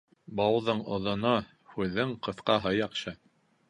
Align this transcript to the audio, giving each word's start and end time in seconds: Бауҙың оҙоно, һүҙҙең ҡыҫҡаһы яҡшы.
Бауҙың 0.39 0.81
оҙоно, 0.95 1.35
һүҙҙең 1.77 2.19
ҡыҫҡаһы 2.29 2.77
яҡшы. 2.83 3.19